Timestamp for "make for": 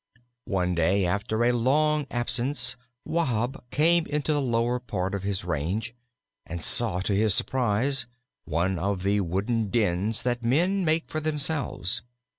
10.83-11.19